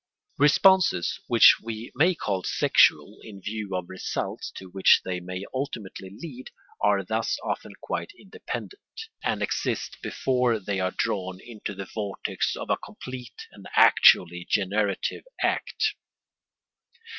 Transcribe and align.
Responses 0.39 1.19
which 1.27 1.57
we 1.61 1.91
may 1.93 2.15
call 2.15 2.41
sexual 2.41 3.19
in 3.21 3.39
view 3.39 3.75
of 3.75 3.87
results 3.87 4.49
to 4.55 4.65
which 4.67 5.01
they 5.05 5.19
may 5.19 5.45
ultimately 5.53 6.09
lead 6.09 6.49
are 6.81 7.03
thus 7.03 7.37
often 7.43 7.73
quite 7.79 8.09
independent, 8.17 8.81
and 9.23 9.43
exist 9.43 9.97
before 10.01 10.59
they 10.59 10.79
are 10.79 10.95
drawn 10.97 11.39
into 11.39 11.75
the 11.75 11.85
vortex 11.85 12.55
of 12.55 12.71
a 12.71 12.77
complete 12.77 13.45
and 13.51 13.67
actually 13.75 14.43
generative 14.49 15.23
act. 15.39 15.93